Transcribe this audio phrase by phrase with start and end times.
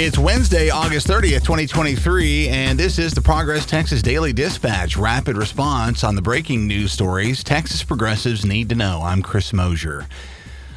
[0.00, 6.04] It's Wednesday, August 30th, 2023, and this is the Progress Texas Daily Dispatch rapid response
[6.04, 9.00] on the breaking news stories Texas progressives need to know.
[9.02, 10.06] I'm Chris Mosier.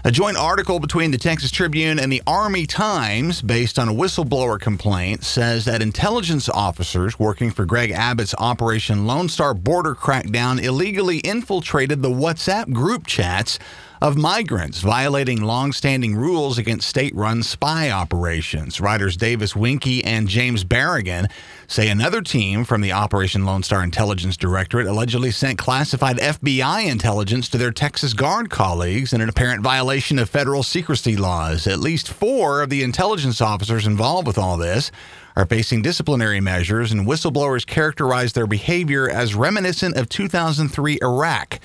[0.04, 4.60] A joint article between the Texas Tribune and the Army Times, based on a whistleblower
[4.60, 11.20] complaint, says that intelligence officers working for Greg Abbott's Operation Lone Star border crackdown illegally
[11.20, 13.60] infiltrated the WhatsApp group chats
[14.02, 18.82] of migrants, violating long-standing rules against state-run spy operations.
[18.82, 21.30] Writers Davis Winkie and James Barragán
[21.68, 27.48] say another team from the Operation Lone Star Intelligence Directorate allegedly sent classified FBI intelligence
[27.50, 31.68] to their Texas Guard colleagues in an apparent violation of federal secrecy laws.
[31.68, 34.92] At least four of the intelligence officers involved with all this
[35.36, 41.60] are facing disciplinary measures, and whistleblowers characterize their behavior as reminiscent of 2003 Iraq.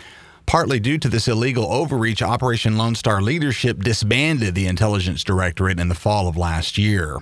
[0.56, 5.91] Partly due to this illegal overreach, Operation Lone Star leadership disbanded the Intelligence Directorate in
[5.91, 7.19] the fall of last year.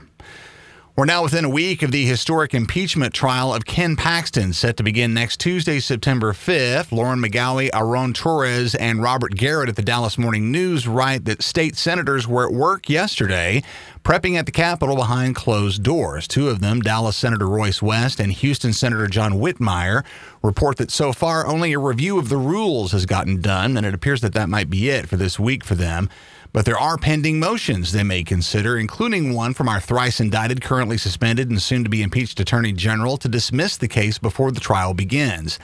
[0.96, 4.84] We're now within a week of the historic impeachment trial of Ken Paxton, set to
[4.84, 6.92] begin next Tuesday, September 5th.
[6.92, 11.74] Lauren McGaughy, Aaron Torres, and Robert Garrett at the Dallas Morning News write that state
[11.74, 13.64] senators were at work yesterday,
[14.04, 16.28] prepping at the Capitol behind closed doors.
[16.28, 20.04] Two of them, Dallas Senator Royce West and Houston Senator John Whitmire,
[20.44, 23.94] report that so far only a review of the rules has gotten done, and it
[23.94, 26.08] appears that that might be it for this week for them.
[26.54, 30.96] But there are pending motions they may consider, including one from our thrice indicted, currently
[30.96, 34.94] suspended, and soon to be impeached Attorney General to dismiss the case before the trial
[34.94, 35.58] begins.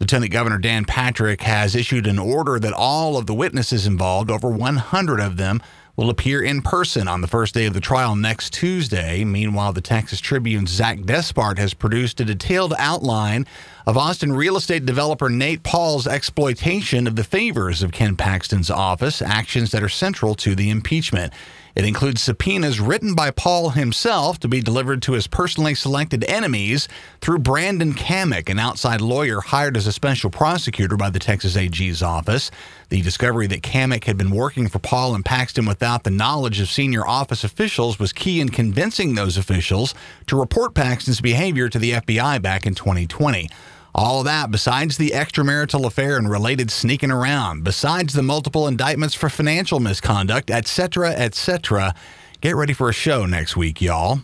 [0.00, 4.48] Lieutenant Governor Dan Patrick has issued an order that all of the witnesses involved, over
[4.48, 5.60] 100 of them,
[5.94, 9.22] will appear in person on the first day of the trial next Tuesday.
[9.22, 13.46] Meanwhile, the Texas Tribune's Zach Despart has produced a detailed outline
[13.90, 19.20] of Austin real estate developer Nate Paul's exploitation of the favors of Ken Paxton's office,
[19.20, 21.32] actions that are central to the impeachment.
[21.74, 26.86] It includes subpoenas written by Paul himself to be delivered to his personally selected enemies
[27.20, 32.00] through Brandon Cammack, an outside lawyer hired as a special prosecutor by the Texas AG's
[32.00, 32.52] office.
[32.90, 36.68] The discovery that Cammack had been working for Paul and Paxton without the knowledge of
[36.68, 39.96] senior office officials was key in convincing those officials
[40.28, 43.48] to report Paxton's behavior to the FBI back in 2020.
[43.94, 49.28] All that, besides the extramarital affair and related sneaking around, besides the multiple indictments for
[49.28, 51.94] financial misconduct, etc., etc.
[52.40, 54.20] Get ready for a show next week, y'all.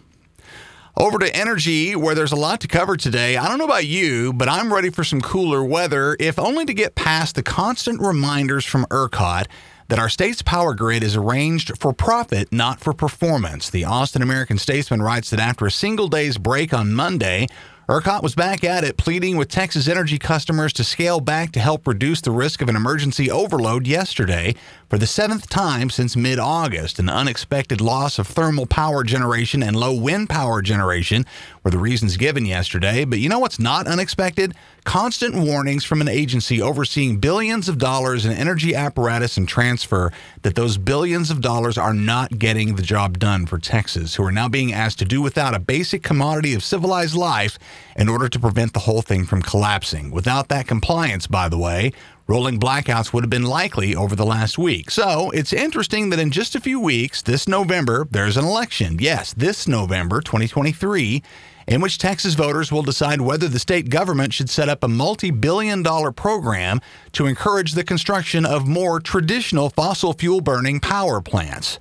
[0.96, 3.36] Over to energy, where there's a lot to cover today.
[3.36, 6.72] I don't know about you, but I'm ready for some cooler weather, if only to
[6.72, 9.46] get past the constant reminders from ERCOT
[9.88, 13.68] that our state's power grid is arranged for profit, not for performance.
[13.68, 17.46] The Austin American Statesman writes that after a single day's break on Monday,
[17.88, 21.86] ERCOT was back at it, pleading with Texas Energy customers to scale back to help
[21.86, 24.56] reduce the risk of an emergency overload yesterday
[24.90, 26.98] for the seventh time since mid August.
[26.98, 31.24] An unexpected loss of thermal power generation and low wind power generation
[31.62, 33.04] were the reasons given yesterday.
[33.04, 34.56] But you know what's not unexpected?
[34.86, 40.54] Constant warnings from an agency overseeing billions of dollars in energy apparatus and transfer that
[40.54, 44.48] those billions of dollars are not getting the job done for Texas, who are now
[44.48, 47.58] being asked to do without a basic commodity of civilized life
[47.96, 50.12] in order to prevent the whole thing from collapsing.
[50.12, 51.90] Without that compliance, by the way,
[52.28, 54.92] rolling blackouts would have been likely over the last week.
[54.92, 58.98] So it's interesting that in just a few weeks, this November, there's an election.
[59.00, 61.24] Yes, this November, 2023
[61.66, 65.30] in which Texas voters will decide whether the state government should set up a multi
[65.30, 66.80] billion dollar program
[67.12, 71.78] to encourage the construction of more traditional fossil fuel burning power plants.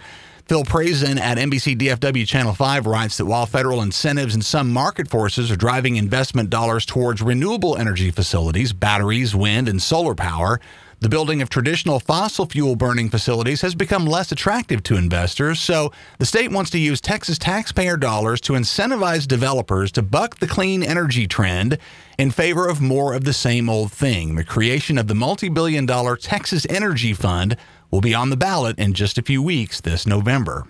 [0.48, 5.10] Phil Prazan at NBC DFW Channel 5 writes that while federal incentives and some market
[5.10, 10.60] forces are driving investment dollars towards renewable energy facilities, batteries, wind, and solar power,
[11.06, 15.92] the building of traditional fossil fuel burning facilities has become less attractive to investors, so
[16.18, 20.82] the state wants to use Texas taxpayer dollars to incentivize developers to buck the clean
[20.82, 21.78] energy trend
[22.18, 24.34] in favor of more of the same old thing.
[24.34, 27.56] The creation of the multi billion dollar Texas Energy Fund
[27.92, 30.66] will be on the ballot in just a few weeks this November.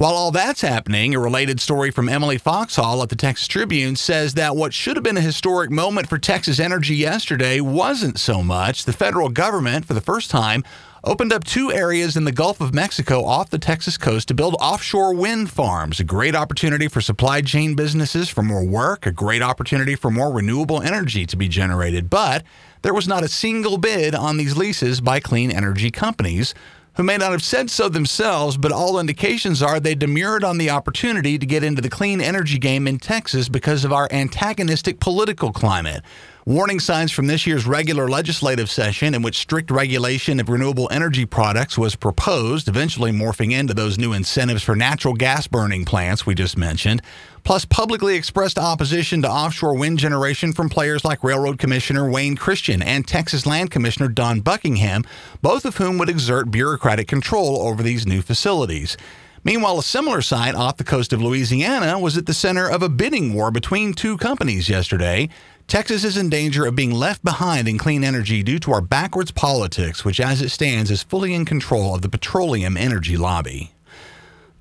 [0.00, 4.32] While all that's happening, a related story from Emily Foxhall at the Texas Tribune says
[4.32, 8.86] that what should have been a historic moment for Texas energy yesterday wasn't so much.
[8.86, 10.64] The federal government, for the first time,
[11.04, 14.56] opened up two areas in the Gulf of Mexico off the Texas coast to build
[14.58, 16.00] offshore wind farms.
[16.00, 20.32] A great opportunity for supply chain businesses for more work, a great opportunity for more
[20.32, 22.08] renewable energy to be generated.
[22.08, 22.42] But
[22.80, 26.54] there was not a single bid on these leases by clean energy companies
[26.96, 30.70] who may not have said so themselves, but all indications are they demurred on the
[30.70, 35.52] opportunity to get into the clean energy game in Texas because of our antagonistic political
[35.52, 36.02] climate.
[36.46, 41.26] Warning signs from this year's regular legislative session, in which strict regulation of renewable energy
[41.26, 46.34] products was proposed, eventually morphing into those new incentives for natural gas burning plants we
[46.34, 47.02] just mentioned,
[47.44, 52.80] plus publicly expressed opposition to offshore wind generation from players like Railroad Commissioner Wayne Christian
[52.80, 55.04] and Texas Land Commissioner Dawn Buckingham,
[55.42, 58.96] both of whom would exert bureaucratic control over these new facilities.
[59.42, 62.90] Meanwhile, a similar site off the coast of Louisiana was at the center of a
[62.90, 65.30] bidding war between two companies yesterday.
[65.66, 69.30] Texas is in danger of being left behind in clean energy due to our backwards
[69.30, 73.72] politics, which as it stands is fully in control of the petroleum energy lobby.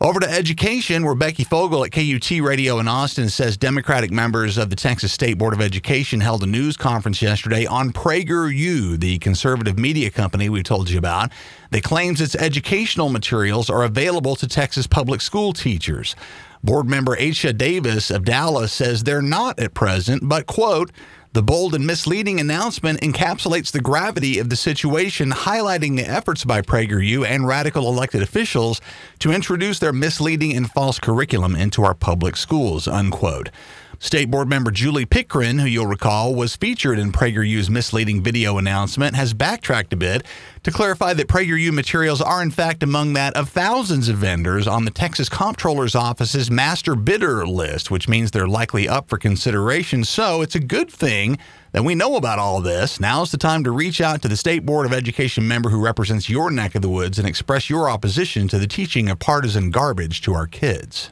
[0.02, 4.70] Over to education, where Becky Fogel at KUT Radio in Austin says Democratic members of
[4.70, 9.78] the Texas State Board of Education held a news conference yesterday on PragerU, the conservative
[9.78, 11.32] media company we told you about,
[11.72, 16.16] that claims its educational materials are available to Texas public school teachers.
[16.64, 20.92] Board member Aisha Davis of Dallas says they're not at present, but, quote,
[21.34, 26.62] the bold and misleading announcement encapsulates the gravity of the situation, highlighting the efforts by
[26.62, 28.82] PragerU and radical elected officials
[29.20, 33.52] to introduce their misleading and false curriculum into our public schools, unquote.
[34.02, 39.14] State Board member Julie Pickren, who you'll recall was featured in PragerU's misleading video announcement,
[39.18, 40.26] has backtracked a bit
[40.64, 44.86] to clarify that PragerU materials are in fact among that of thousands of vendors on
[44.86, 50.06] the Texas Comptroller's Office's master bidder list, which means they're likely up for consideration.
[50.06, 51.38] So it's a good thing
[51.74, 53.02] that we know about all this.
[53.02, 56.30] Now's the time to reach out to the State Board of Education member who represents
[56.30, 60.22] your neck of the woods and express your opposition to the teaching of partisan garbage
[60.22, 61.12] to our kids.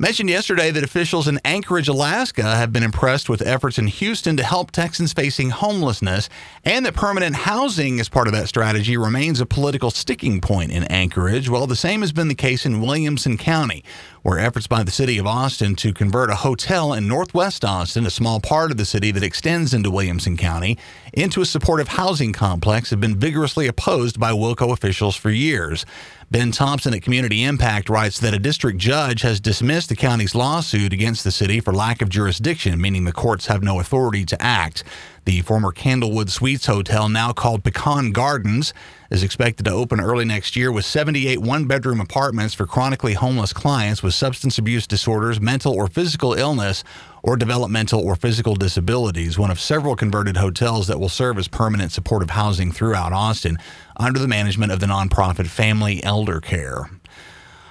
[0.00, 4.44] Mentioned yesterday that officials in Anchorage, Alaska have been impressed with efforts in Houston to
[4.44, 6.28] help Texans facing homelessness,
[6.62, 10.84] and that permanent housing as part of that strategy remains a political sticking point in
[10.84, 11.48] Anchorage.
[11.48, 13.82] Well, the same has been the case in Williamson County,
[14.22, 18.10] where efforts by the city of Austin to convert a hotel in northwest Austin, a
[18.10, 20.78] small part of the city that extends into Williamson County,
[21.12, 25.86] into a supportive housing complex have been vigorously opposed by Wilco officials for years.
[26.30, 30.92] Ben Thompson at Community Impact writes that a district judge has dismissed the county's lawsuit
[30.92, 34.84] against the city for lack of jurisdiction, meaning the courts have no authority to act.
[35.28, 38.72] The former Candlewood Suites Hotel, now called Pecan Gardens,
[39.10, 43.52] is expected to open early next year with 78 one bedroom apartments for chronically homeless
[43.52, 46.82] clients with substance abuse disorders, mental or physical illness,
[47.22, 51.92] or developmental or physical disabilities, one of several converted hotels that will serve as permanent
[51.92, 53.58] supportive housing throughout Austin
[53.98, 56.88] under the management of the nonprofit Family Elder Care.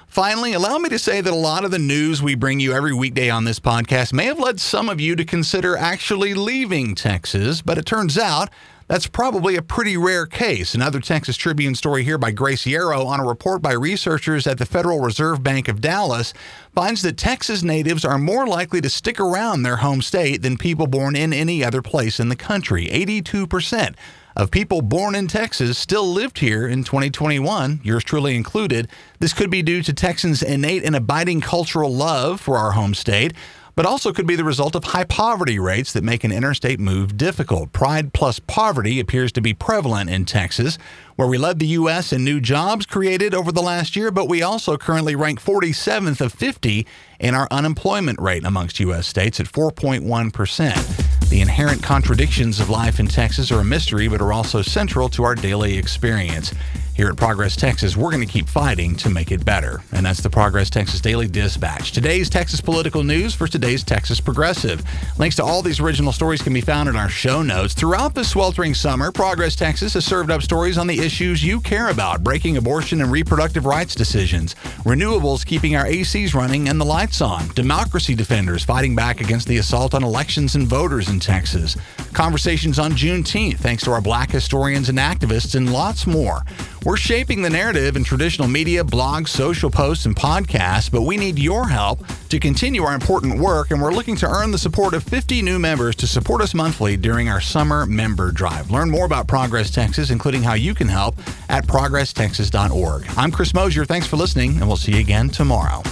[0.08, 2.94] Finally, allow me to say that a lot of the news we bring you every
[2.94, 7.60] weekday on this podcast may have led some of you to consider actually leaving Texas,
[7.60, 8.48] but it turns out
[8.88, 10.74] that's probably a pretty rare case.
[10.74, 14.64] Another Texas Tribune story here by Grace Yarrow on a report by researchers at the
[14.66, 16.32] Federal Reserve Bank of Dallas
[16.74, 20.86] finds that Texas natives are more likely to stick around their home state than people
[20.86, 22.86] born in any other place in the country.
[22.86, 23.94] 82%
[24.34, 28.88] of people born in Texas still lived here in 2021, yours truly included.
[29.18, 33.34] This could be due to Texans' innate and abiding cultural love for our home state
[33.78, 37.16] but also could be the result of high poverty rates that make an interstate move
[37.16, 37.72] difficult.
[37.72, 40.78] Pride plus poverty appears to be prevalent in Texas,
[41.14, 42.12] where we led the U.S.
[42.12, 46.32] in new jobs created over the last year, but we also currently rank 47th of
[46.32, 46.88] 50
[47.20, 49.06] in our unemployment rate amongst U.S.
[49.06, 51.28] states at 4.1%.
[51.28, 55.22] The inherent contradictions of life in Texas are a mystery, but are also central to
[55.22, 56.52] our daily experience.
[56.98, 59.80] Here at Progress Texas, we're going to keep fighting to make it better.
[59.92, 61.92] And that's the Progress Texas Daily Dispatch.
[61.92, 64.82] Today's Texas political news for today's Texas Progressive.
[65.16, 67.72] Links to all these original stories can be found in our show notes.
[67.72, 71.90] Throughout the sweltering summer, Progress Texas has served up stories on the issues you care
[71.90, 77.20] about breaking abortion and reproductive rights decisions, renewables keeping our ACs running and the lights
[77.20, 81.76] on, democracy defenders fighting back against the assault on elections and voters in Texas,
[82.12, 86.42] conversations on Juneteenth thanks to our black historians and activists, and lots more.
[86.88, 91.38] We're shaping the narrative in traditional media, blogs, social posts, and podcasts, but we need
[91.38, 95.02] your help to continue our important work, and we're looking to earn the support of
[95.02, 98.70] 50 new members to support us monthly during our summer member drive.
[98.70, 101.16] Learn more about Progress Texas, including how you can help,
[101.50, 103.04] at progresstexas.org.
[103.18, 103.84] I'm Chris Mosier.
[103.84, 105.82] Thanks for listening, and we'll see you again tomorrow.